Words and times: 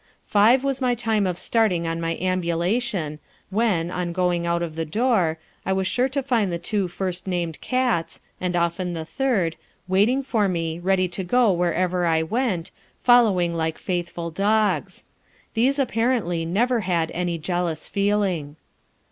Five 0.25 0.63
was 0.63 0.81
my 0.81 0.95
time 0.95 1.27
of 1.27 1.37
starting 1.37 1.85
on 1.85 2.01
my 2.01 2.15
ambulation, 2.17 3.19
when, 3.51 3.91
on 3.91 4.13
going 4.13 4.47
out 4.47 4.63
of 4.63 4.73
the 4.73 4.83
door, 4.83 5.37
I 5.63 5.73
was 5.73 5.85
sure 5.85 6.09
to 6.09 6.23
find 6.23 6.51
the 6.51 6.57
two 6.57 6.87
first 6.87 7.27
named 7.27 7.61
cats, 7.61 8.19
and 8.39 8.55
often 8.55 8.93
the 8.93 9.05
third, 9.05 9.57
waiting 9.87 10.23
for 10.23 10.47
me, 10.49 10.79
ready 10.79 11.07
to 11.09 11.23
go 11.23 11.51
wherever 11.53 12.07
I 12.07 12.23
went, 12.23 12.71
following 12.99 13.53
like 13.53 13.77
faithful 13.77 14.31
dogs. 14.31 15.05
These 15.53 15.77
apparently 15.77 16.47
never 16.47 16.79
had 16.79 17.11
any 17.13 17.37
jealous 17.37 17.87
feeling. 17.87 18.55